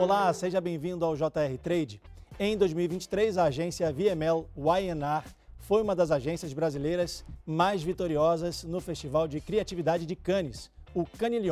[0.00, 2.00] Olá, seja bem-vindo ao JR Trade.
[2.38, 9.28] Em 2023, a agência VML YNR foi uma das agências brasileiras mais vitoriosas no Festival
[9.28, 11.44] de Criatividade de Cannes, o Cannes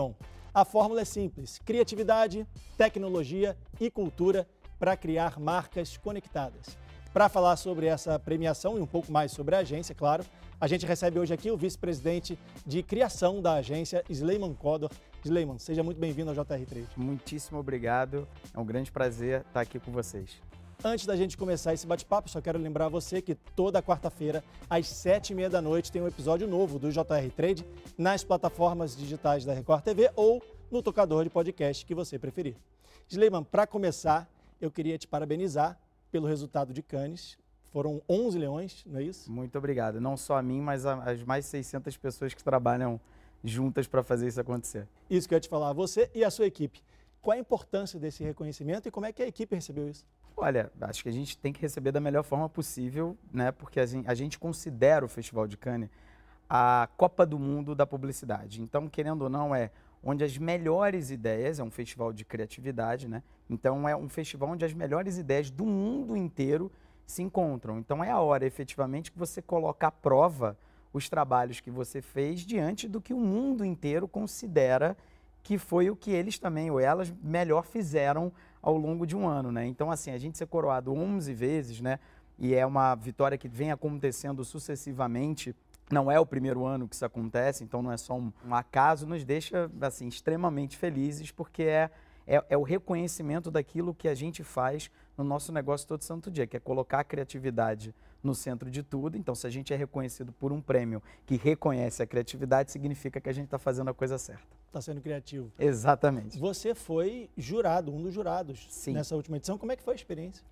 [0.54, 2.46] A fórmula é simples: criatividade,
[2.78, 6.78] tecnologia e cultura para criar marcas conectadas.
[7.12, 10.24] Para falar sobre essa premiação e um pouco mais sobre a agência, claro,
[10.58, 14.90] a gente recebe hoje aqui o vice-presidente de criação da agência, Sleiman Kodor.
[15.28, 16.86] Sleiman, seja muito bem-vindo ao JR3.
[16.96, 18.26] Muitíssimo obrigado.
[18.54, 20.40] É um grande prazer estar aqui com vocês.
[20.82, 25.34] Antes da gente começar esse bate-papo, só quero lembrar você que toda quarta-feira, às sete
[25.34, 27.66] e meia da noite, tem um episódio novo do JR Trade
[27.98, 32.56] nas plataformas digitais da Record TV ou no tocador de podcast que você preferir.
[33.06, 34.26] Sleiman, para começar,
[34.58, 35.78] eu queria te parabenizar
[36.10, 37.36] pelo resultado de Cannes.
[37.70, 39.30] Foram 11 leões, não é isso?
[39.30, 40.00] Muito obrigado.
[40.00, 42.98] Não só a mim, mas as mais 600 pessoas que trabalham
[43.42, 44.86] juntas para fazer isso acontecer.
[45.08, 46.82] Isso que eu ia te falar, você e a sua equipe.
[47.20, 50.04] Qual a importância desse reconhecimento e como é que a equipe recebeu isso?
[50.36, 53.50] Olha, acho que a gente tem que receber da melhor forma possível, né?
[53.50, 55.90] Porque a gente, a gente considera o Festival de Cannes
[56.48, 58.62] a Copa do Mundo da publicidade.
[58.62, 59.70] Então, querendo ou não, é
[60.02, 63.22] onde as melhores ideias, é um festival de criatividade, né?
[63.50, 66.70] Então é um festival onde as melhores ideias do mundo inteiro
[67.06, 67.78] se encontram.
[67.78, 70.56] Então é a hora, efetivamente, que você coloca à prova
[70.92, 74.96] os trabalhos que você fez diante do que o mundo inteiro considera
[75.42, 79.50] que foi o que eles também, ou elas, melhor fizeram ao longo de um ano,
[79.50, 79.66] né?
[79.66, 81.98] Então, assim, a gente ser coroado 11 vezes, né?
[82.38, 85.54] E é uma vitória que vem acontecendo sucessivamente
[85.90, 89.24] não é o primeiro ano que isso acontece, então não é só um, acaso, nos
[89.24, 91.90] deixa assim extremamente felizes porque é,
[92.26, 96.46] é, é, o reconhecimento daquilo que a gente faz no nosso negócio todo santo dia,
[96.46, 99.16] que é colocar a criatividade no centro de tudo.
[99.16, 103.28] Então, se a gente é reconhecido por um prêmio que reconhece a criatividade, significa que
[103.28, 104.42] a gente está fazendo a coisa certa.
[104.66, 105.50] Está sendo criativo.
[105.58, 106.38] Exatamente.
[106.38, 108.92] Você foi jurado, um dos jurados Sim.
[108.92, 109.56] nessa última edição.
[109.56, 110.44] Como é que foi a experiência?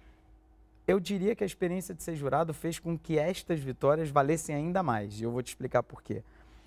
[0.87, 4.83] Eu diria que a experiência de ser jurado fez com que estas vitórias valessem ainda
[4.83, 5.21] mais.
[5.21, 6.23] E eu vou te explicar por quê.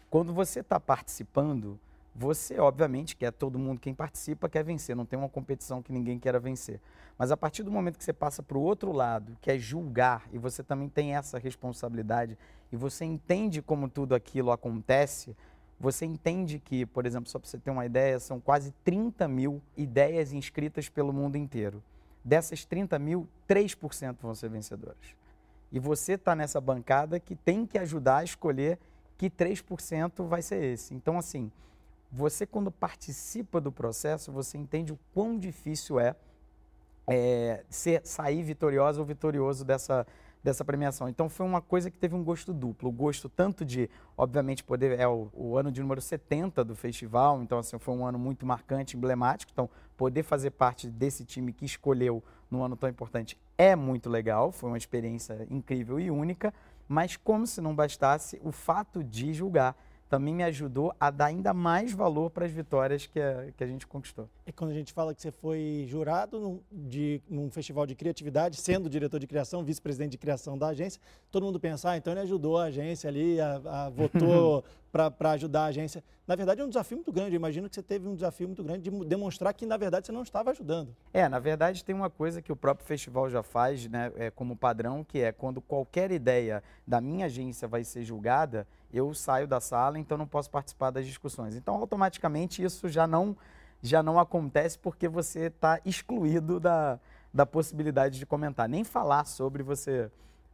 [0.10, 1.80] Quando você está participando,
[2.16, 6.20] você, obviamente, quer todo mundo quem participa quer vencer, não tem uma competição que ninguém
[6.20, 6.80] queira vencer.
[7.18, 10.28] Mas a partir do momento que você passa para o outro lado, que é julgar,
[10.32, 12.38] e você também tem essa responsabilidade,
[12.72, 15.36] e você entende como tudo aquilo acontece,
[15.80, 19.62] você entende que, por exemplo, só para você ter uma ideia, são quase 30 mil
[19.78, 21.82] ideias inscritas pelo mundo inteiro.
[22.24, 25.16] Dessas 30 mil, 3% vão ser vencedoras.
[25.72, 28.78] E você está nessa bancada que tem que ajudar a escolher
[29.18, 30.94] que 3% vai ser esse.
[30.94, 31.52] Então, assim,
[32.12, 36.16] você quando participa do processo, você entende o quão difícil é,
[37.08, 40.06] é ser, sair vitoriosa ou vitorioso dessa,
[40.44, 41.08] dessa premiação.
[41.08, 42.90] Então foi uma coisa que teve um gosto duplo.
[42.90, 45.00] O gosto tanto de, obviamente, poder.
[45.00, 48.46] É o, o, ano de número 70 do festival, então assim, foi um ano muito
[48.46, 49.52] marcante, emblemático.
[49.52, 54.52] Então, poder fazer parte desse time que escolheu num ano tão importante é muito legal,
[54.52, 56.54] foi uma experiência incrível e única.
[56.88, 59.76] Mas, como se não bastasse, o fato de julgar
[60.10, 63.68] também me ajudou a dar ainda mais valor para as vitórias que a, que a
[63.68, 64.28] gente conquistou.
[64.46, 68.60] E quando a gente fala que você foi jurado num, de, num festival de criatividade,
[68.60, 71.00] sendo diretor de criação, vice-presidente de criação da agência,
[71.30, 75.64] todo mundo pensa, ah, então ele ajudou a agência ali, a, a votou para ajudar
[75.64, 76.04] a agência.
[76.28, 77.32] Na verdade, é um desafio muito grande.
[77.32, 80.12] Eu imagino que você teve um desafio muito grande de demonstrar que, na verdade, você
[80.12, 80.96] não estava ajudando.
[81.14, 84.56] É, na verdade, tem uma coisa que o próprio festival já faz né, é, como
[84.56, 89.60] padrão, que é quando qualquer ideia da minha agência vai ser julgada, eu saio da
[89.60, 91.56] sala, então não posso participar das discussões.
[91.56, 93.36] Então, automaticamente, isso já não,
[93.82, 97.00] já não acontece porque você está excluído da,
[97.34, 98.68] da possibilidade de comentar.
[98.68, 100.12] Nem falar sobre você,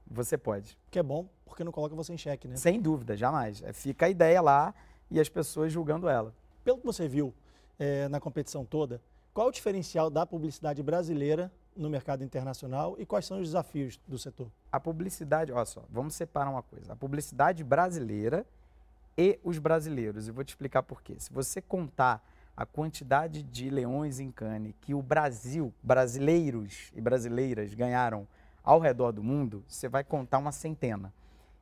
[0.10, 0.78] você pode.
[0.90, 2.56] Que é bom, porque não coloca você em xeque, né?
[2.56, 3.62] Sem dúvida, jamais.
[3.64, 4.74] É, fica a ideia lá
[5.10, 6.34] e as pessoas julgando ela.
[6.64, 7.34] Pelo que você viu
[7.78, 9.02] é, na competição toda,
[9.34, 14.18] qual o diferencial da publicidade brasileira no mercado internacional e quais são os desafios do
[14.18, 14.50] setor?
[14.72, 16.94] A publicidade, olha só, vamos separar uma coisa.
[16.94, 18.46] A publicidade brasileira
[19.18, 20.28] e os brasileiros.
[20.28, 21.16] Eu vou te explicar por quê.
[21.20, 27.74] Se você contar a quantidade de leões em cane que o Brasil, brasileiros e brasileiras
[27.74, 28.26] ganharam
[28.66, 31.14] ao redor do mundo, você vai contar uma centena.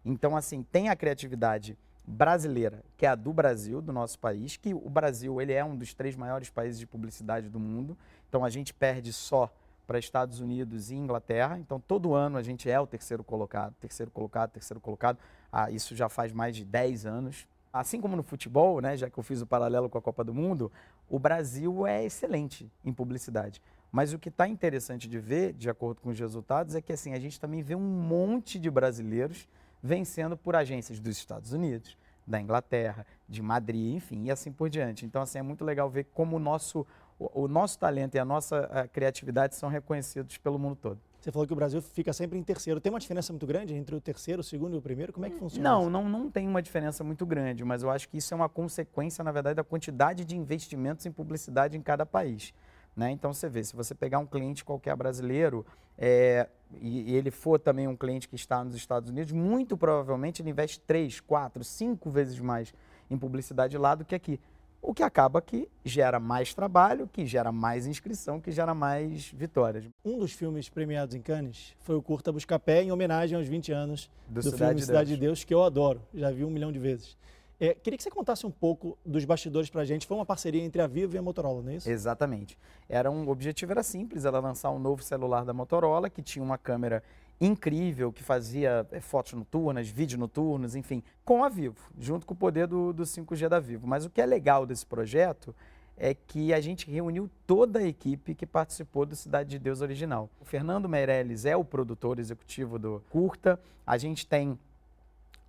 [0.06, 4.74] Então, assim, tem a criatividade brasileira, que é a do Brasil, do nosso país, que
[4.74, 7.98] o Brasil ele é um dos três maiores países de publicidade do mundo.
[8.30, 9.52] Então, a gente perde só
[9.86, 11.60] para Estados Unidos e Inglaterra.
[11.60, 15.18] Então, todo ano a gente é o terceiro colocado, terceiro colocado, terceiro colocado.
[15.52, 17.48] Ah, isso já faz mais de 10 anos.
[17.72, 20.34] Assim como no futebol, né, já que eu fiz o paralelo com a Copa do
[20.34, 20.72] Mundo,
[21.10, 23.62] o Brasil é excelente em publicidade.
[23.94, 27.14] Mas o que está interessante de ver, de acordo com os resultados, é que assim,
[27.14, 29.48] a gente também vê um monte de brasileiros
[29.84, 31.96] vencendo por agências dos Estados Unidos,
[32.26, 35.06] da Inglaterra, de Madrid, enfim, e assim por diante.
[35.06, 36.88] Então, assim, é muito legal ver como o nosso
[37.20, 41.00] o, o nosso talento e a nossa a criatividade são reconhecidos pelo mundo todo.
[41.22, 42.82] Você falou que o Brasil fica sempre em terceiro.
[42.82, 45.14] Tem uma diferença muito grande entre o terceiro, o segundo e o primeiro?
[45.14, 45.70] Como é que funciona?
[45.70, 48.50] Não, não, não tem uma diferença muito grande, mas eu acho que isso é uma
[48.50, 52.54] consequência, na verdade, da quantidade de investimentos em publicidade em cada país.
[52.96, 53.12] Né?
[53.12, 55.66] Então você vê, se você pegar um cliente qualquer brasileiro
[55.98, 56.48] é,
[56.80, 60.50] e, e, ele for também um cliente que está nos Estados Unidos, muito provavelmente ele
[60.50, 62.74] investe três, quatro, cinco vezes mais
[63.10, 64.40] em publicidade lá do que aqui.
[64.82, 69.86] O que acaba que gera mais trabalho, que gera mais inscrição, que gera mais vitórias.
[70.04, 74.12] Um dos filmes premiados em Cannes foi o Curta Buscapé, em homenagem aos 20 anos
[74.28, 76.70] do, do Cidade filme de Cidade de Deus, que eu adoro, já vi um milhão
[76.70, 77.16] de vezes.
[77.64, 80.06] É, queria que você contasse um pouco dos bastidores para a gente.
[80.06, 81.90] Foi uma parceria entre a Vivo e a Motorola, não é isso?
[81.90, 82.58] Exatamente.
[82.90, 86.44] Era um, o objetivo era simples, era lançar um novo celular da Motorola, que tinha
[86.44, 87.02] uma câmera
[87.40, 92.38] incrível, que fazia é, fotos noturnas, vídeo noturnos, enfim, com a Vivo, junto com o
[92.38, 93.88] poder do, do 5G da Vivo.
[93.88, 95.56] Mas o que é legal desse projeto
[95.96, 100.30] é que a gente reuniu toda a equipe que participou do Cidade de Deus original.
[100.42, 103.58] O Fernando Meirelles é o produtor executivo do Curta,
[103.88, 104.60] a gente tem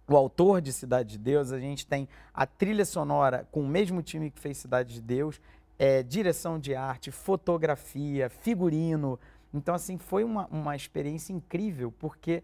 [0.06, 4.02] o autor de Cidade de Deus, a gente tem a trilha sonora com o mesmo
[4.02, 5.40] time que fez Cidade de Deus,
[5.78, 9.18] é, direção de arte, fotografia, figurino.
[9.52, 12.42] Então, assim, foi uma, uma experiência incrível, porque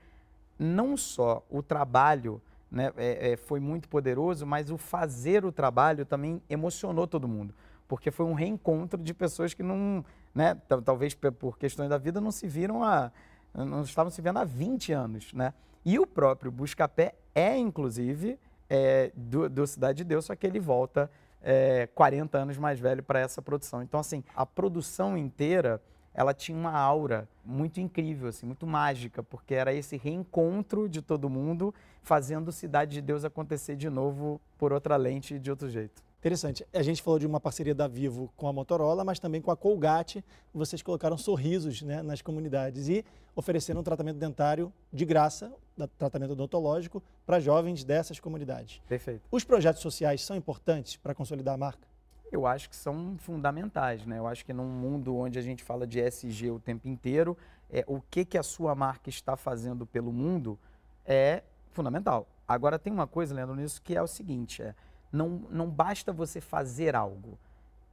[0.58, 2.40] não só o trabalho
[2.70, 7.54] né, é, é, foi muito poderoso, mas o fazer o trabalho também emocionou todo mundo.
[7.88, 10.04] Porque foi um reencontro de pessoas que não,
[10.34, 13.10] né, talvez por questões da vida, não se viram a.
[13.52, 15.32] não estavam se vendo há 20 anos.
[15.32, 15.52] Né?
[15.84, 18.38] E o próprio Buscapé é, inclusive,
[18.68, 21.10] é, do, do, Cidade de Deus, só que ele volta
[21.42, 23.82] é, 40 anos mais velho para essa produção.
[23.82, 25.80] Então, assim, a produção inteira,
[26.14, 31.30] ela tinha uma aura muito incrível, assim, muito mágica, porque era esse reencontro de todo
[31.30, 36.09] mundo fazendo Cidade de Deus acontecer de novo por outra lente e de outro jeito.
[36.20, 36.66] Interessante.
[36.74, 39.56] A gente falou de uma parceria da Vivo com a Motorola, mas também com a
[39.56, 40.22] Colgate.
[40.52, 43.02] Vocês colocaram sorrisos né, nas comunidades e
[43.34, 45.50] ofereceram um tratamento dentário de graça,
[45.96, 48.82] tratamento odontológico, para jovens dessas comunidades.
[48.86, 49.22] Perfeito.
[49.30, 51.88] Os projetos sociais são importantes para consolidar a marca?
[52.30, 54.18] Eu acho que são fundamentais, né?
[54.18, 57.34] Eu acho que num mundo onde a gente fala de SG o tempo inteiro,
[57.70, 60.58] é, o que, que a sua marca está fazendo pelo mundo
[61.06, 62.28] é fundamental.
[62.46, 64.74] Agora tem uma coisa, Leandro, nisso que é o seguinte, é,
[65.12, 67.38] não, não basta você fazer algo.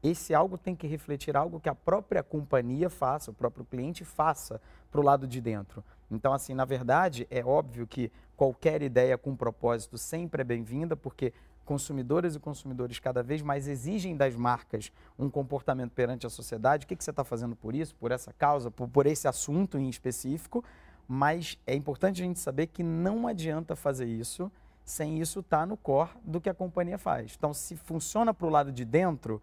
[0.01, 4.61] Esse algo tem que refletir algo que a própria companhia faça, o próprio cliente faça
[4.91, 5.83] para o lado de dentro.
[6.09, 11.33] Então, assim, na verdade, é óbvio que qualquer ideia com propósito sempre é bem-vinda, porque
[11.65, 16.85] consumidores e consumidores cada vez mais exigem das marcas um comportamento perante a sociedade.
[16.85, 19.77] O que, que você está fazendo por isso, por essa causa, por, por esse assunto
[19.77, 20.63] em específico?
[21.07, 24.49] Mas é importante a gente saber que não adianta fazer isso
[24.87, 27.35] sem isso estar tá no core do que a companhia faz.
[27.37, 29.41] Então, se funciona para o lado de dentro,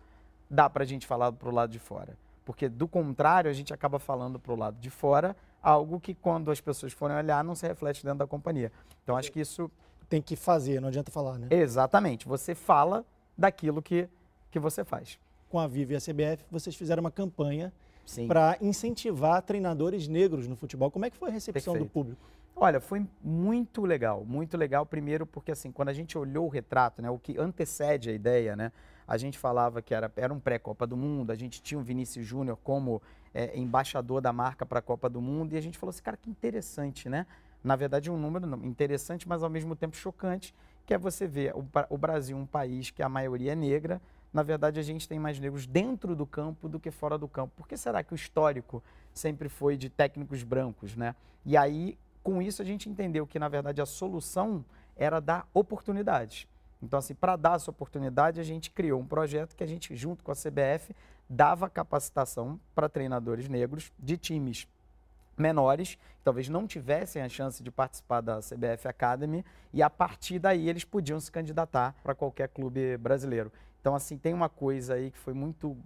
[0.48, 2.16] dá para a gente falar para o lado de fora.
[2.46, 6.50] Porque, do contrário, a gente acaba falando para o lado de fora algo que, quando
[6.50, 8.72] as pessoas forem olhar, não se reflete dentro da companhia.
[9.02, 9.70] Então, acho que isso.
[10.08, 11.48] Tem que fazer, não adianta falar, né?
[11.50, 12.28] Exatamente.
[12.28, 13.04] Você fala
[13.36, 14.08] daquilo que,
[14.50, 15.18] que você faz.
[15.50, 17.72] Com a Viva e a CBF, vocês fizeram uma campanha
[18.28, 20.90] para incentivar treinadores negros no futebol.
[20.90, 21.88] Como é que foi a recepção Perfeito.
[21.88, 22.20] do público?
[22.56, 24.86] Olha, foi muito legal, muito legal.
[24.86, 28.54] Primeiro porque assim, quando a gente olhou o retrato, né, o que antecede a ideia,
[28.54, 28.70] né,
[29.06, 32.24] a gente falava que era, era um pré-Copa do Mundo, a gente tinha o Vinícius
[32.24, 33.02] Júnior como
[33.34, 36.16] é, embaixador da marca para a Copa do Mundo e a gente falou assim, cara,
[36.16, 37.26] que interessante, né?
[37.62, 40.54] Na verdade, um número interessante, mas ao mesmo tempo chocante,
[40.86, 44.00] que é você ver o, o Brasil, um país que a maioria é negra,
[44.32, 47.52] na verdade a gente tem mais negros dentro do campo do que fora do campo.
[47.56, 51.14] Por que será que o histórico sempre foi de técnicos brancos, né?
[51.44, 54.64] E aí com isso a gente entendeu que, na verdade, a solução
[54.96, 56.48] era dar oportunidades.
[56.82, 60.24] Então, assim, para dar essa oportunidade, a gente criou um projeto que a gente, junto
[60.24, 60.94] com a CBF,
[61.28, 64.66] dava capacitação para treinadores negros de times
[65.36, 70.38] menores, que talvez não tivessem a chance de participar da CBF Academy, e a partir
[70.38, 73.52] daí eles podiam se candidatar para qualquer clube brasileiro.
[73.80, 75.76] Então, assim, tem uma coisa aí que foi muito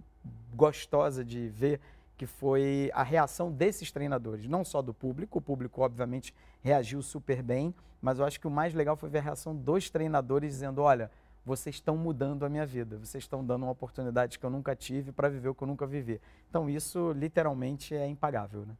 [0.53, 1.79] gostosa de ver
[2.19, 7.41] que foi a reação desses treinadores, não só do público, o público obviamente reagiu super
[7.41, 10.81] bem, mas eu acho que o mais legal foi ver a reação dos treinadores dizendo,
[10.81, 11.09] olha,
[11.45, 15.13] vocês estão mudando a minha vida, vocês estão dando uma oportunidade que eu nunca tive
[15.13, 16.19] para viver o que eu nunca vivi.
[16.49, 18.75] Então isso literalmente é impagável, né?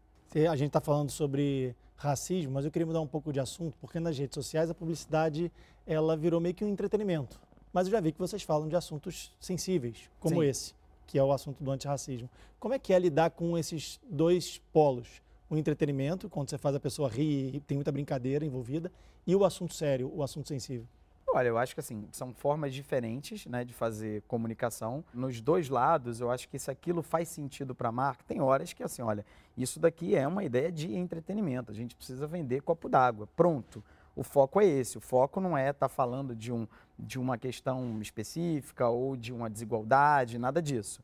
[0.49, 4.01] A gente está falando sobre racismo, mas eu queria mudar um pouco de assunto, porque
[4.01, 5.49] nas redes sociais a publicidade
[5.87, 7.39] ela virou meio que um entretenimento.
[7.71, 10.49] Mas eu já vi que vocês falam de assuntos sensíveis, como Sim.
[10.49, 10.78] esse
[11.09, 12.29] que é o assunto do antirracismo.
[12.59, 15.23] Como é que é lidar com esses dois polos?
[15.49, 18.91] O entretenimento, quando você faz a pessoa rir tem muita brincadeira envolvida,
[19.25, 20.85] e o assunto sério, o assunto sensível?
[21.33, 25.03] Olha, eu acho que assim, são formas diferentes né, de fazer comunicação.
[25.11, 28.71] Nos dois lados, eu acho que se aquilo faz sentido para a marca, tem horas
[28.71, 29.25] que assim, olha,
[29.57, 31.71] isso daqui é uma ideia de entretenimento.
[31.71, 33.27] A gente precisa vender copo d'água.
[33.35, 33.83] Pronto.
[34.19, 34.97] O foco é esse.
[34.97, 36.67] O foco não é estar tá falando de, um,
[36.99, 41.01] de uma questão específica ou de uma desigualdade, nada disso.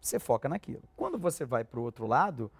[0.00, 0.82] Você foca naquilo.
[0.96, 2.50] Quando você vai para o outro lado,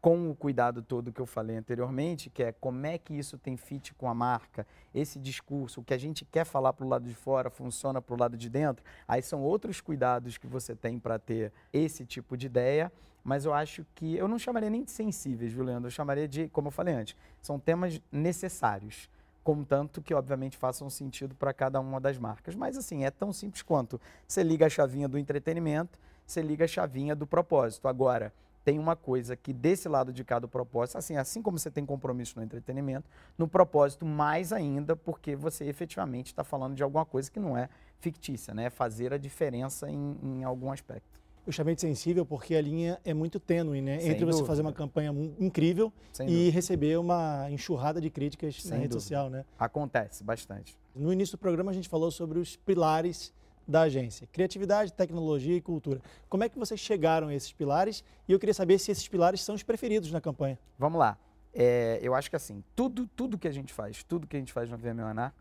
[0.00, 3.56] com o cuidado todo que eu falei anteriormente, que é como é que isso tem
[3.56, 7.08] fit com a marca, esse discurso, o que a gente quer falar para o lado
[7.08, 10.98] de fora funciona para o lado de dentro, aí são outros cuidados que você tem
[10.98, 12.90] para ter esse tipo de ideia,
[13.22, 15.86] mas eu acho que, eu não chamaria nem de sensíveis, viu, Leandro?
[15.86, 19.08] Eu chamaria de, como eu falei antes, são temas necessários,
[19.42, 22.54] contanto que, obviamente, façam sentido para cada uma das marcas.
[22.54, 26.68] Mas, assim, é tão simples quanto você liga a chavinha do entretenimento, você liga a
[26.68, 27.88] chavinha do propósito.
[27.88, 28.32] Agora,
[28.64, 32.38] tem uma coisa que desse lado de cada propósito, assim, assim como você tem compromisso
[32.38, 37.40] no entretenimento, no propósito mais ainda, porque você efetivamente está falando de alguma coisa que
[37.40, 37.68] não é
[37.98, 38.64] fictícia, né?
[38.64, 41.21] É fazer a diferença em, em algum aspecto.
[41.44, 43.98] Eu chamei de sensível porque a linha é muito tênue, né?
[43.98, 44.38] Sem Entre dúvida.
[44.38, 46.52] você fazer uma campanha incrível Sem e dúvida.
[46.52, 49.00] receber uma enxurrada de críticas Sem na rede dúvida.
[49.00, 49.44] social, né?
[49.58, 50.78] Acontece bastante.
[50.94, 53.32] No início do programa a gente falou sobre os pilares
[53.66, 54.28] da agência?
[54.30, 56.00] Criatividade, tecnologia e cultura.
[56.28, 58.04] Como é que vocês chegaram a esses pilares?
[58.28, 60.58] E eu queria saber se esses pilares são os preferidos na campanha.
[60.78, 61.18] Vamos lá.
[61.52, 64.52] É, eu acho que assim, tudo, tudo que a gente faz, tudo que a gente
[64.52, 65.34] faz no VMANA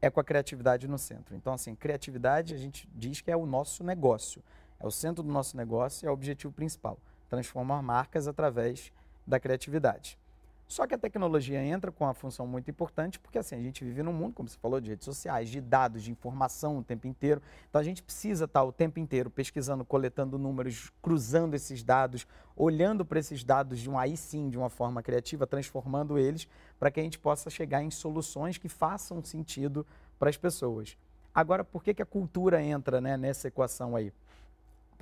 [0.00, 1.36] é com a criatividade no centro.
[1.36, 4.42] Então, assim, criatividade a gente diz que é o nosso negócio.
[4.82, 6.98] É o centro do nosso negócio e é o objetivo principal.
[7.30, 8.92] Transformar marcas através
[9.24, 10.18] da criatividade.
[10.66, 14.02] Só que a tecnologia entra com uma função muito importante, porque assim, a gente vive
[14.02, 17.40] num mundo, como você falou, de redes sociais, de dados, de informação o tempo inteiro.
[17.68, 23.04] Então a gente precisa estar o tempo inteiro pesquisando, coletando números, cruzando esses dados, olhando
[23.04, 26.48] para esses dados de um aí sim, de uma forma criativa, transformando eles
[26.80, 29.86] para que a gente possa chegar em soluções que façam sentido
[30.18, 30.96] para as pessoas.
[31.34, 34.12] Agora, por que, que a cultura entra né, nessa equação aí?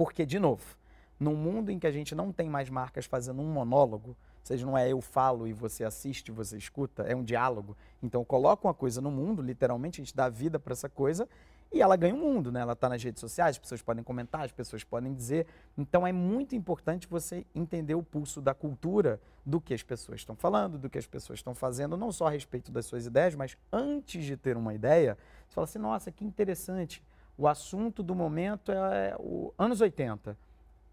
[0.00, 0.78] Porque, de novo,
[1.18, 4.64] num mundo em que a gente não tem mais marcas fazendo um monólogo, ou seja,
[4.64, 7.76] não é eu falo e você assiste, você escuta, é um diálogo.
[8.02, 11.28] Então, coloca uma coisa no mundo, literalmente, a gente dá vida para essa coisa
[11.70, 12.60] e ela ganha o mundo, né?
[12.60, 15.46] Ela está nas redes sociais, as pessoas podem comentar, as pessoas podem dizer.
[15.76, 20.34] Então, é muito importante você entender o pulso da cultura, do que as pessoas estão
[20.34, 23.54] falando, do que as pessoas estão fazendo, não só a respeito das suas ideias, mas
[23.70, 27.02] antes de ter uma ideia, você fala assim: nossa, que interessante.
[27.36, 30.36] O assunto do momento é, é o anos 80.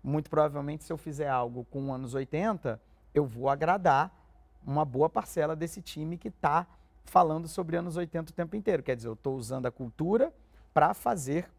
[0.04, 2.80] Muito provavelmente, se eu fizer algo com anos 80,
[3.14, 4.14] eu vou agradar
[4.66, 6.68] uma boa parcela desse time que está
[7.06, 8.84] falando sobre anos 80 o tempo inteiro.
[8.84, 10.34] Quer dizer, eu estou usando a cultura
[10.74, 11.50] para fazer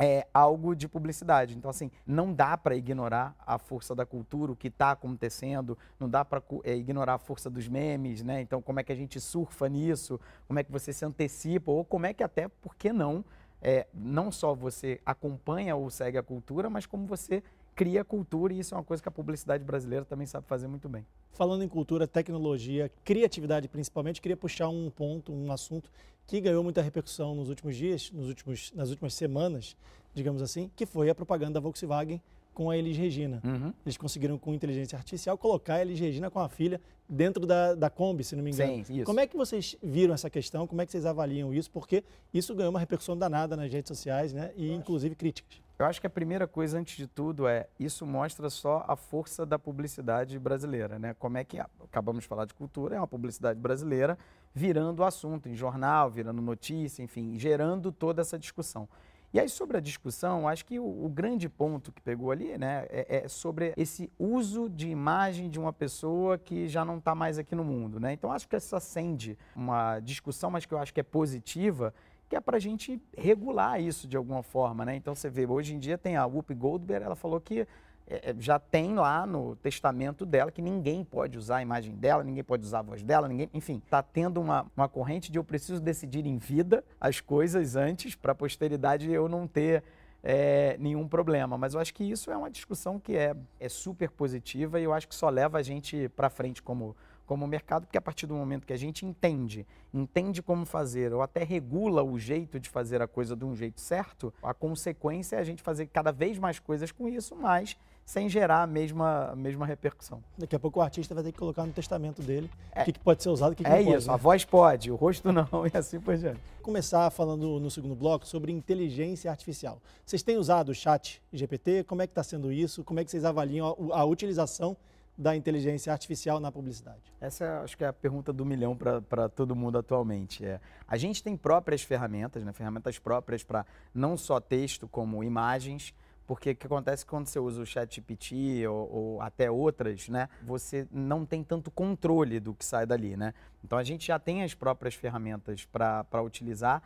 [0.00, 1.54] é, algo de publicidade.
[1.54, 6.08] Então, assim, não dá para ignorar a força da cultura, o que está acontecendo, não
[6.08, 8.40] dá para é, ignorar a força dos memes, né?
[8.40, 11.84] Então, como é que a gente surfa nisso, como é que você se antecipa, ou
[11.84, 13.22] como é que até, por que não,
[13.62, 17.42] é, não só você acompanha ou segue a cultura, mas como você
[17.74, 20.88] cria cultura e isso é uma coisa que a publicidade brasileira também sabe fazer muito
[20.88, 21.06] bem.
[21.32, 25.90] Falando em cultura, tecnologia, criatividade principalmente, queria puxar um ponto, um assunto
[26.26, 29.76] que ganhou muita repercussão nos últimos dias, nos últimos, nas últimas semanas,
[30.14, 32.20] digamos assim, que foi a propaganda da Volkswagen
[32.60, 33.40] com a Elis Regina.
[33.42, 33.72] Uhum.
[33.86, 37.88] Eles conseguiram, com inteligência artificial, colocar a Elis Regina com a filha dentro da, da
[37.88, 38.84] Kombi, se não me engano.
[38.84, 39.06] Sim, isso.
[39.06, 40.66] Como é que vocês viram essa questão?
[40.66, 41.70] Como é que vocês avaliam isso?
[41.70, 44.52] Porque isso ganhou uma repercussão danada nas redes sociais, né?
[44.56, 45.58] E inclusive críticas.
[45.78, 49.46] Eu acho que a primeira coisa, antes de tudo, é isso mostra só a força
[49.46, 51.16] da publicidade brasileira, né?
[51.18, 54.18] Como é que acabamos de falar de cultura, é uma publicidade brasileira
[54.54, 58.86] virando assunto em jornal, virando notícia, enfim, gerando toda essa discussão.
[59.32, 62.86] E aí, sobre a discussão, acho que o, o grande ponto que pegou ali né,
[62.90, 67.38] é, é, sobre esse uso de imagem de uma pessoa que já não está mais
[67.38, 68.00] aqui no mundo.
[68.00, 68.12] Né?
[68.12, 71.94] Então, acho que isso acende uma discussão, mas que eu acho que é positiva,
[72.28, 74.94] que é para a gente regular isso de alguma forma, né?
[74.94, 77.66] Então você vê, hoje em dia tem a Whoopi Goldberg, ela falou que
[78.10, 82.24] é, é, já tem lá no testamento dela que ninguém pode usar a imagem dela,
[82.24, 85.44] ninguém pode usar a voz dela, ninguém, enfim, está tendo uma, uma corrente de eu
[85.44, 89.84] preciso decidir em vida as coisas antes para a posteridade eu não ter
[90.24, 91.56] é, nenhum problema.
[91.56, 94.92] Mas eu acho que isso é uma discussão que é, é super positiva e eu
[94.92, 96.96] acho que só leva a gente para frente como
[97.30, 99.64] como mercado, porque a partir do momento que a gente entende,
[99.94, 103.80] entende como fazer, ou até regula o jeito de fazer a coisa de um jeito
[103.80, 108.28] certo, a consequência é a gente fazer cada vez mais coisas com isso, mas sem
[108.28, 110.22] gerar a mesma, a mesma repercussão.
[110.36, 112.92] Daqui a pouco o artista vai ter que colocar no testamento dele é, o que,
[112.92, 113.94] que, pode ser usado e o que, que é não pode.
[113.94, 114.14] É isso, né?
[114.14, 116.40] a voz pode, o rosto não e assim por diante.
[116.62, 119.80] Começar falando no segundo bloco sobre inteligência artificial.
[120.04, 121.84] Vocês têm usado o chat GPT?
[121.84, 122.82] Como é que está sendo isso?
[122.82, 124.76] Como é que vocês avaliam a, a utilização
[125.20, 127.00] da inteligência artificial na publicidade?
[127.20, 130.44] Essa acho que é a pergunta do milhão para todo mundo atualmente.
[130.44, 135.94] É, a gente tem próprias ferramentas, né, ferramentas próprias para não só texto, como imagens,
[136.30, 140.28] porque o que acontece quando você usa o ChatGPT ou, ou até outras, né?
[140.44, 143.34] Você não tem tanto controle do que sai dali, né?
[143.64, 146.84] Então a gente já tem as próprias ferramentas para utilizar,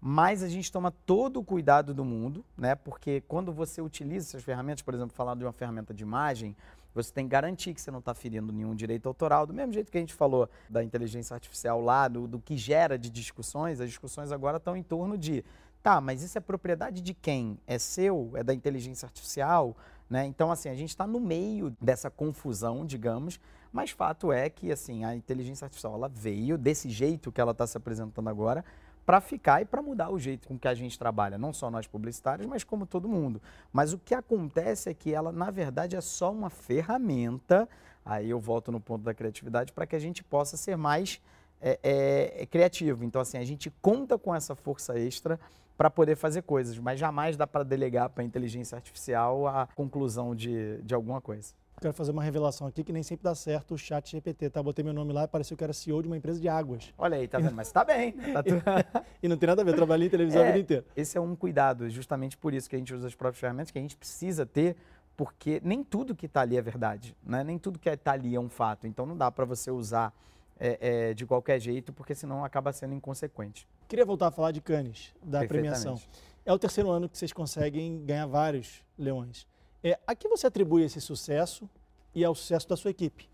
[0.00, 2.74] mas a gente toma todo o cuidado do mundo, né?
[2.74, 6.56] Porque quando você utiliza essas ferramentas, por exemplo, falar de uma ferramenta de imagem,
[6.92, 9.46] você tem que garantir que você não está ferindo nenhum direito autoral.
[9.46, 12.98] Do mesmo jeito que a gente falou da inteligência artificial lá, do, do que gera
[12.98, 15.44] de discussões, as discussões agora estão em torno de
[15.84, 17.58] Tá, mas isso é propriedade de quem?
[17.66, 18.30] É seu?
[18.36, 19.76] É da inteligência artificial?
[20.08, 20.24] Né?
[20.24, 23.38] Então, assim, a gente está no meio dessa confusão, digamos,
[23.70, 27.66] mas fato é que assim, a inteligência artificial ela veio desse jeito que ela está
[27.66, 28.64] se apresentando agora
[29.04, 31.86] para ficar e para mudar o jeito com que a gente trabalha, não só nós
[31.86, 33.42] publicitários, mas como todo mundo.
[33.70, 37.68] Mas o que acontece é que ela, na verdade, é só uma ferramenta,
[38.02, 41.20] aí eu volto no ponto da criatividade, para que a gente possa ser mais
[41.60, 43.04] é, é, é criativo.
[43.04, 45.38] Então, assim, a gente conta com essa força extra
[45.76, 50.34] para poder fazer coisas, mas jamais dá para delegar para a inteligência artificial a conclusão
[50.34, 51.54] de, de alguma coisa.
[51.80, 54.62] Quero fazer uma revelação aqui que nem sempre dá certo o chat GPT, tá?
[54.62, 56.94] Botei meu nome lá e pareceu que era CEO de uma empresa de águas.
[56.96, 57.54] Olha aí, tá vendo?
[57.54, 58.14] Mas tá bem.
[58.32, 58.54] Tá tu...
[59.22, 60.84] e não tem nada a ver, trabalhei em televisão é, a vida inteira.
[60.96, 63.78] Esse é um cuidado, justamente por isso que a gente usa as próprias ferramentas, que
[63.78, 64.76] a gente precisa ter,
[65.16, 67.44] porque nem tudo que está ali é verdade, né?
[67.44, 68.86] Nem tudo que está ali é um fato.
[68.86, 70.12] Então não dá para você usar
[70.58, 70.78] é,
[71.10, 73.66] é, de qualquer jeito, porque senão acaba sendo inconsequente.
[73.88, 76.00] Queria voltar a falar de Cannes, da premiação.
[76.44, 79.46] É o terceiro ano que vocês conseguem ganhar vários leões.
[79.82, 81.68] É, a que você atribui esse sucesso
[82.14, 83.28] e ao sucesso da sua equipe?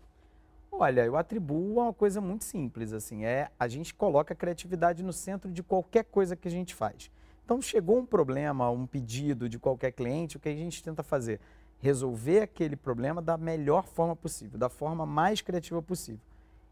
[0.71, 5.03] Olha, eu atribuo a uma coisa muito simples, assim, é a gente coloca a criatividade
[5.03, 7.11] no centro de qualquer coisa que a gente faz.
[7.43, 11.41] Então, chegou um problema, um pedido de qualquer cliente, o que a gente tenta fazer?
[11.79, 16.21] Resolver aquele problema da melhor forma possível, da forma mais criativa possível.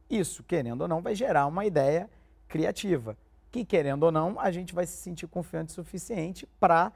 [0.09, 2.09] Isso, querendo ou não, vai gerar uma ideia
[2.47, 3.15] criativa,
[3.51, 6.91] que querendo ou não, a gente vai se sentir confiante o suficiente para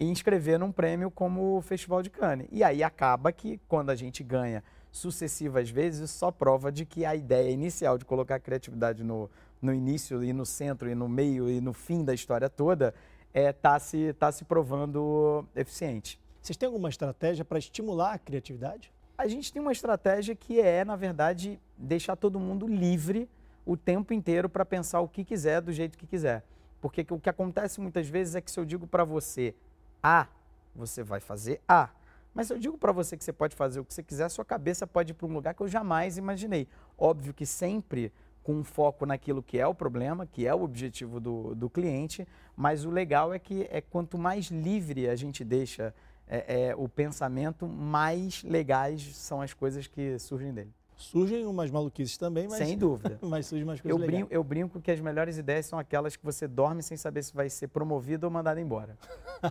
[0.00, 2.48] inscrever num prêmio como o Festival de Cannes.
[2.50, 7.14] E aí acaba que quando a gente ganha sucessivas vezes, só prova de que a
[7.14, 11.48] ideia inicial de colocar a criatividade no, no início e no centro e no meio
[11.48, 12.94] e no fim da história toda
[13.32, 16.18] está é, tá se, tá se provando eficiente.
[16.42, 18.90] Vocês têm alguma estratégia para estimular a criatividade?
[19.20, 23.28] A gente tem uma estratégia que é, na verdade, deixar todo mundo livre
[23.66, 26.42] o tempo inteiro para pensar o que quiser, do jeito que quiser.
[26.80, 29.54] Porque o que acontece muitas vezes é que se eu digo para você
[30.02, 30.26] A,
[30.74, 31.90] você vai fazer A.
[32.32, 34.42] Mas se eu digo para você que você pode fazer o que você quiser, sua
[34.42, 36.66] cabeça pode ir para um lugar que eu jamais imaginei.
[36.96, 38.10] Óbvio que sempre
[38.42, 42.26] com um foco naquilo que é o problema, que é o objetivo do, do cliente,
[42.56, 45.94] mas o legal é que é quanto mais livre a gente deixa
[46.30, 50.72] é, é, o pensamento, mais legais são as coisas que surgem dele.
[50.96, 52.58] Surgem umas maluquices também, mas.
[52.58, 53.18] Sem dúvida.
[53.24, 56.24] mas surgem umas coisas eu brinco, eu brinco que as melhores ideias são aquelas que
[56.24, 58.96] você dorme sem saber se vai ser promovido ou mandado embora.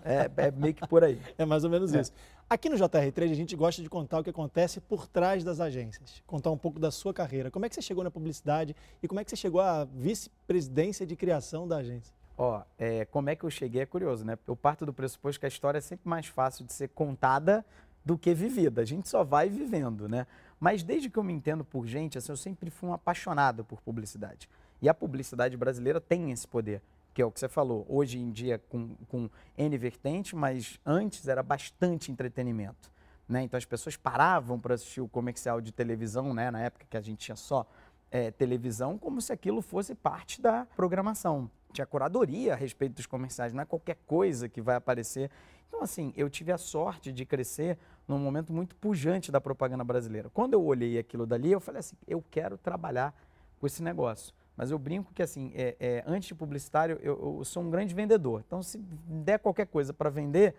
[0.05, 1.19] é, é, meio que por aí.
[1.37, 2.01] É mais ou menos é.
[2.01, 2.13] isso.
[2.47, 6.21] Aqui no JR3 a gente gosta de contar o que acontece por trás das agências.
[6.27, 7.49] Contar um pouco da sua carreira.
[7.49, 11.05] Como é que você chegou na publicidade e como é que você chegou à vice-presidência
[11.05, 12.18] de criação da agência?
[12.41, 14.39] Ó, é, como é que eu cheguei é curioso, né?
[14.47, 17.65] Eu parto do pressuposto que a história é sempre mais fácil de ser contada
[18.05, 18.81] do que vivida.
[18.81, 20.25] A gente só vai vivendo, né?
[20.57, 23.81] Mas desde que eu me entendo por gente, assim, eu sempre fui um apaixonado por
[23.81, 24.49] publicidade.
[24.81, 26.81] E a publicidade brasileira tem esse poder,
[27.13, 27.85] que é o que você falou.
[27.89, 32.89] Hoje em dia com, com N vertente, mas antes era bastante entretenimento.
[33.27, 33.43] Né?
[33.43, 36.49] Então as pessoas paravam para assistir o comercial de televisão, né?
[36.49, 37.67] na época que a gente tinha só
[38.09, 43.53] é, televisão, como se aquilo fosse parte da programação tinha curadoria a respeito dos comerciais,
[43.53, 45.29] não é qualquer coisa que vai aparecer.
[45.67, 47.77] Então, assim, eu tive a sorte de crescer
[48.07, 50.29] num momento muito pujante da propaganda brasileira.
[50.31, 53.13] Quando eu olhei aquilo dali, eu falei assim, eu quero trabalhar
[53.59, 54.33] com esse negócio.
[54.57, 57.93] Mas eu brinco que, assim, é, é, antes de publicitário, eu, eu sou um grande
[57.93, 58.43] vendedor.
[58.45, 60.55] Então, se der qualquer coisa para vender,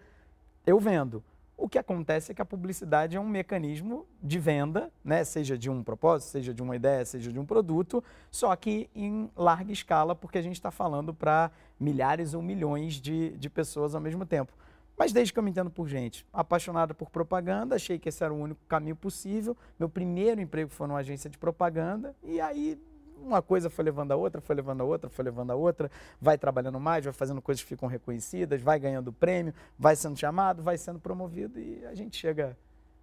[0.66, 1.22] eu vendo.
[1.60, 5.22] O que acontece é que a publicidade é um mecanismo de venda, né?
[5.24, 9.30] seja de um propósito, seja de uma ideia, seja de um produto, só que em
[9.36, 14.00] larga escala, porque a gente está falando para milhares ou milhões de, de pessoas ao
[14.00, 14.54] mesmo tempo.
[14.96, 18.32] Mas desde que eu me entendo por gente, apaixonada por propaganda, achei que esse era
[18.32, 19.54] o único caminho possível.
[19.78, 22.80] Meu primeiro emprego foi numa agência de propaganda, e aí
[23.24, 26.36] uma coisa foi levando a outra, foi levando a outra, foi levando a outra, vai
[26.36, 30.76] trabalhando mais, vai fazendo coisas que ficam reconhecidas, vai ganhando prêmio, vai sendo chamado, vai
[30.78, 32.56] sendo promovido e a gente chega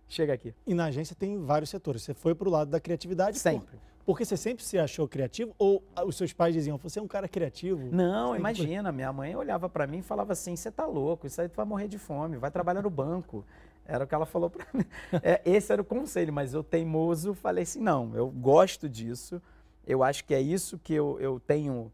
[0.08, 0.54] chega aqui.
[0.66, 2.02] E na agência tem vários setores.
[2.02, 3.38] Você foi para o lado da criatividade?
[3.38, 3.78] Sempre.
[4.06, 7.28] porque você sempre se achou criativo ou os seus pais diziam, você é um cara
[7.28, 7.90] criativo?
[7.92, 11.50] Não, imagina, minha mãe olhava para mim e falava assim, você tá louco, isso aí
[11.50, 13.44] tu vai morrer de fome, vai trabalhar no banco.
[13.86, 14.86] Era o que ela falou para mim.
[15.22, 19.42] É, esse era o conselho, mas eu teimoso falei assim, não, eu gosto disso,
[19.88, 21.92] eu acho que é isso que eu, eu tenho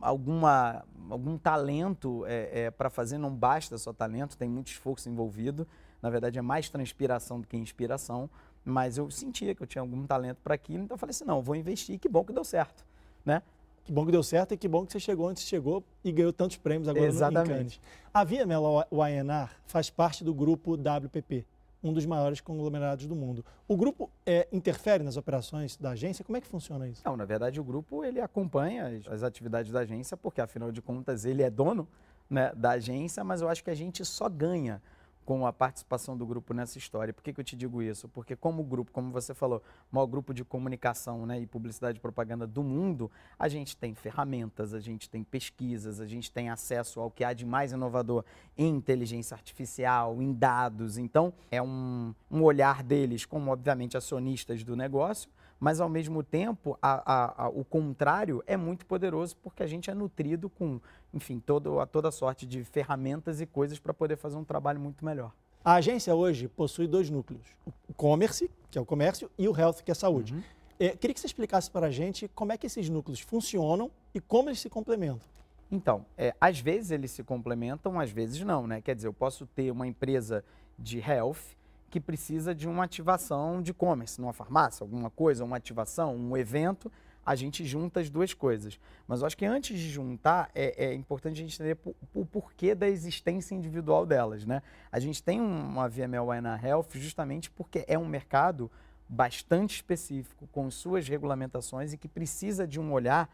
[0.00, 5.66] alguma, algum talento é, é, para fazer, não basta só talento, tem muito esforço envolvido,
[6.00, 8.30] na verdade é mais transpiração do que inspiração,
[8.64, 11.42] mas eu sentia que eu tinha algum talento para aquilo, então eu falei assim, não,
[11.42, 12.86] vou investir, que bom que deu certo,
[13.24, 13.42] né?
[13.84, 16.32] Que bom que deu certo e que bom que você chegou onde chegou e ganhou
[16.32, 17.48] tantos prêmios agora Exatamente.
[17.48, 17.80] no Cannes.
[18.12, 21.46] A Via Melo Wayanar faz parte do grupo WPP,
[21.88, 23.44] um dos maiores conglomerados do mundo.
[23.68, 26.24] O grupo é, interfere nas operações da agência?
[26.24, 27.02] Como é que funciona isso?
[27.04, 30.82] Não, na verdade o grupo ele acompanha as, as atividades da agência, porque afinal de
[30.82, 31.88] contas ele é dono
[32.28, 34.82] né, da agência, mas eu acho que a gente só ganha
[35.26, 37.12] com a participação do grupo nessa história.
[37.12, 38.08] Por que, que eu te digo isso?
[38.08, 39.60] Porque como grupo, como você falou,
[39.90, 44.72] maior grupo de comunicação né, e publicidade e propaganda do mundo, a gente tem ferramentas,
[44.72, 48.24] a gente tem pesquisas, a gente tem acesso ao que há de mais inovador
[48.56, 50.96] em inteligência artificial, em dados.
[50.96, 56.78] Então, é um, um olhar deles como, obviamente, acionistas do negócio, mas ao mesmo tempo
[56.80, 60.80] a, a, a, o contrário é muito poderoso porque a gente é nutrido com,
[61.12, 65.04] enfim, todo, a toda sorte de ferramentas e coisas para poder fazer um trabalho muito
[65.04, 65.32] melhor.
[65.64, 67.46] A agência hoje possui dois núcleos:
[67.88, 70.34] o commerce, que é o comércio, e o health, que é a saúde.
[70.34, 70.42] Uhum.
[70.78, 74.20] É, queria que você explicasse para a gente como é que esses núcleos funcionam e
[74.20, 75.28] como eles se complementam.
[75.72, 78.80] Então, é, às vezes eles se complementam, às vezes não, né?
[78.80, 80.44] Quer dizer, eu posso ter uma empresa
[80.78, 81.56] de health
[81.96, 86.92] que precisa de uma ativação de e-commerce, numa farmácia, alguma coisa, uma ativação, um evento,
[87.24, 88.78] a gente junta as duas coisas.
[89.08, 91.78] Mas eu acho que antes de juntar, é, é importante a gente entender
[92.14, 94.44] o, porquê da existência individual delas.
[94.44, 94.62] Né?
[94.92, 98.70] A gente tem uma VML na Health justamente porque é um mercado
[99.08, 103.26] bastante específico, com suas regulamentações e que precisa de um olhar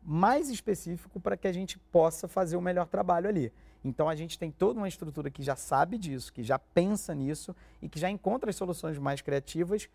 [0.00, 3.52] mais específico para que a gente possa fazer o melhor trabalho ali.
[3.84, 7.54] Então a gente tem toda uma estrutura que já sabe disso, que já pensa nisso
[7.80, 9.88] e que já encontra as soluções mais criativas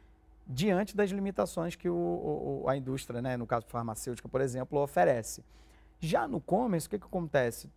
[0.47, 5.43] diante das limitações que o, o, a indústria, né, no caso farmacêutica, por exemplo, oferece.
[5.99, 7.69] Já no commerce, o que, que acontece?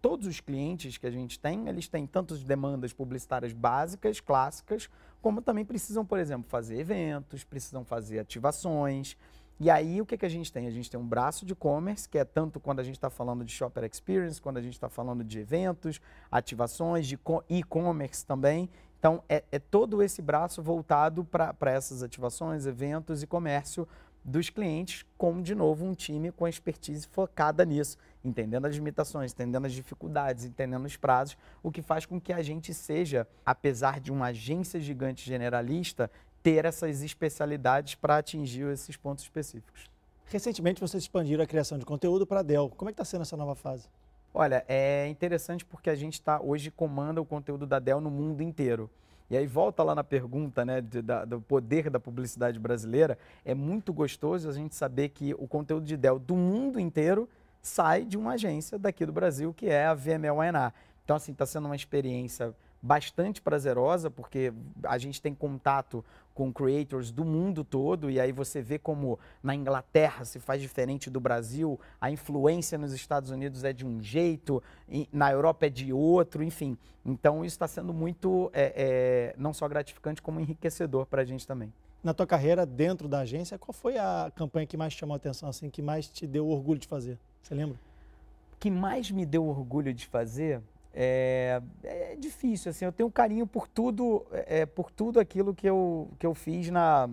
[0.00, 4.88] Todos os clientes que a gente tem, eles têm tanto demandas publicitárias básicas, clássicas,
[5.20, 9.16] como também precisam, por exemplo, fazer eventos, precisam fazer ativações,
[9.60, 10.66] e aí o que, que a gente tem?
[10.66, 13.44] A gente tem um braço de e-commerce, que é tanto quando a gente está falando
[13.44, 17.18] de shopper experience, quando a gente está falando de eventos, ativações, de
[17.50, 18.70] e-commerce também.
[18.98, 23.86] Então é, é, todo esse braço voltado para essas ativações, eventos e comércio
[24.24, 29.66] dos clientes, com de novo um time com expertise focada nisso, entendendo as limitações, entendendo
[29.66, 34.12] as dificuldades, entendendo os prazos, o que faz com que a gente seja, apesar de
[34.12, 36.10] uma agência gigante generalista,
[36.42, 39.90] ter essas especialidades para atingir esses pontos específicos.
[40.26, 42.70] Recentemente vocês expandiram a criação de conteúdo para a Dell.
[42.76, 43.88] Como é que está sendo essa nova fase?
[44.32, 48.42] Olha, é interessante porque a gente está hoje comanda o conteúdo da Dell no mundo
[48.42, 48.88] inteiro.
[49.28, 53.18] E aí volta lá na pergunta né, de, da, do poder da publicidade brasileira.
[53.44, 57.28] É muito gostoso a gente saber que o conteúdo de Dell do mundo inteiro
[57.62, 60.36] sai de uma agência daqui do Brasil, que é a VML
[61.04, 64.52] Então, assim, está sendo uma experiência bastante prazerosa, porque
[64.84, 69.54] a gente tem contato com creators do mundo todo, e aí você vê como na
[69.54, 74.62] Inglaterra se faz diferente do Brasil, a influência nos Estados Unidos é de um jeito,
[75.12, 76.78] na Europa é de outro, enfim.
[77.04, 81.46] Então isso está sendo muito, é, é, não só gratificante, como enriquecedor para a gente
[81.46, 81.70] também.
[82.02, 85.16] Na tua carreira dentro da agência, qual foi a campanha que mais te chamou a
[85.16, 87.18] atenção, assim, que mais te deu orgulho de fazer?
[87.42, 87.78] Você lembra?
[88.54, 93.46] O que mais me deu orgulho de fazer é, é, difícil, assim, eu tenho carinho
[93.46, 97.08] por tudo, é, por tudo aquilo que eu, que eu fiz na,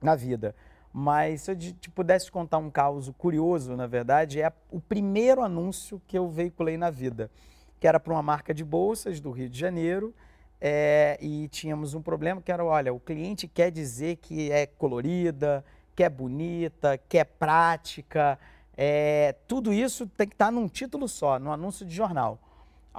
[0.00, 0.54] na vida.
[0.92, 6.00] Mas se eu te pudesse contar um caso curioso, na verdade, é o primeiro anúncio
[6.06, 7.30] que eu veiculei na vida,
[7.78, 10.14] que era para uma marca de bolsas do Rio de Janeiro,
[10.60, 15.64] é, e tínhamos um problema que era, olha, o cliente quer dizer que é colorida,
[15.94, 18.38] que é bonita, que é prática,
[18.76, 22.38] é, tudo isso tem que estar num título só, no anúncio de jornal.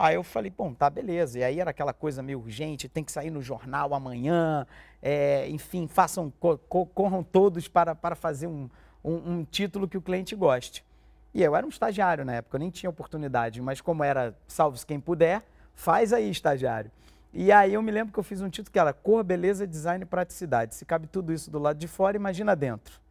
[0.02, 1.40] Aí eu falei, bom, tá, beleza.
[1.40, 4.66] E aí era aquela coisa meio urgente, tem que sair no jornal amanhã,
[5.04, 6.32] é, enfim, façam,
[6.96, 8.70] corram todos para, para fazer um,
[9.04, 10.86] um, um, título que o cliente goste.
[11.34, 14.80] E eu era um estagiário na época, eu nem tinha oportunidade, mas como era salve
[14.86, 15.44] quem puder,
[15.76, 16.90] faz aí, estagiário.
[17.34, 20.04] E aí eu me lembro que eu fiz um título que era Cor, Beleza, Design
[20.04, 20.76] e Praticidade.
[20.76, 23.02] Se cabe tudo isso do lado de fora, imagina dentro.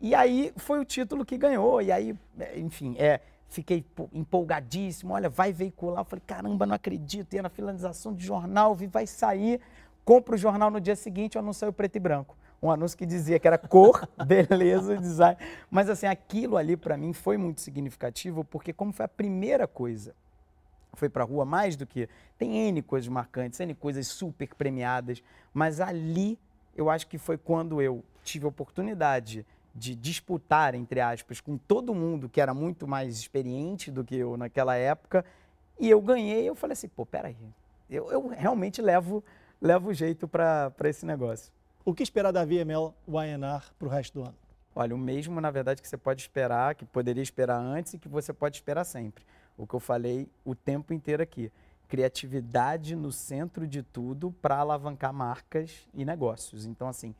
[0.00, 2.16] E aí foi o título que ganhou, e aí,
[2.56, 6.00] enfim, é, Fiquei empolgadíssimo, olha, vai veicular.
[6.00, 7.34] Eu falei, caramba, não acredito.
[7.34, 9.60] Ia na finalização de jornal, vi, vai sair.
[10.04, 12.36] Compro o jornal no dia seguinte, o anúncio saiu preto e branco.
[12.62, 15.38] Um anúncio que dizia que era cor, beleza, design.
[15.70, 20.14] Mas assim, aquilo ali para mim foi muito significativo, porque como foi a primeira coisa,
[20.94, 22.08] foi para a rua, mais do que.
[22.36, 25.22] Tem N coisas marcantes, N coisas super premiadas,
[25.54, 26.38] mas ali
[26.76, 29.46] eu acho que foi quando eu tive a oportunidade
[29.78, 34.36] de disputar, entre aspas, com todo mundo que era muito mais experiente do que eu
[34.36, 35.24] naquela época,
[35.78, 37.36] e eu ganhei, eu falei assim, pô, peraí,
[37.88, 39.22] eu, eu realmente levo,
[39.62, 41.52] levo jeito para esse negócio.
[41.84, 44.34] O que esperar da VML YNR para o resto do ano?
[44.74, 48.08] Olha, o mesmo, na verdade, que você pode esperar, que poderia esperar antes e que
[48.08, 49.24] você pode esperar sempre.
[49.56, 51.50] O que eu falei o tempo inteiro aqui.
[51.88, 56.66] Criatividade no centro de tudo para alavancar marcas e negócios.
[56.66, 57.14] Então, assim,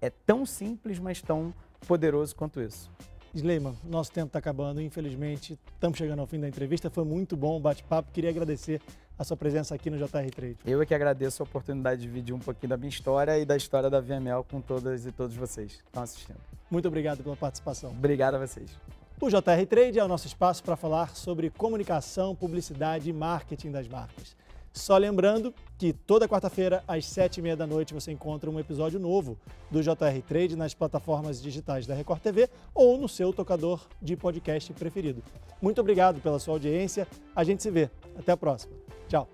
[0.00, 1.52] é tão simples, mas tão
[1.84, 2.90] poderoso quanto isso.
[3.34, 6.88] Sleiman, nosso tempo está acabando, infelizmente estamos chegando ao fim da entrevista.
[6.88, 8.12] Foi muito bom o bate-papo.
[8.12, 8.80] Queria agradecer
[9.18, 10.56] a sua presença aqui no JR Trade.
[10.64, 13.56] Eu é que agradeço a oportunidade de dividir um pouquinho da minha história e da
[13.56, 16.38] história da VML com todas e todos vocês que estão assistindo.
[16.70, 17.90] Muito obrigado pela participação.
[17.90, 18.70] Obrigado a vocês.
[19.20, 23.88] O JR Trade é o nosso espaço para falar sobre comunicação, publicidade e marketing das
[23.88, 24.36] marcas.
[24.74, 28.98] Só lembrando que toda quarta-feira, às sete e meia da noite, você encontra um episódio
[28.98, 29.38] novo
[29.70, 34.72] do JR Trade nas plataformas digitais da Record TV ou no seu tocador de podcast
[34.72, 35.22] preferido.
[35.62, 37.06] Muito obrigado pela sua audiência.
[37.36, 37.88] A gente se vê.
[38.18, 38.74] Até a próxima.
[39.08, 39.28] Tchau.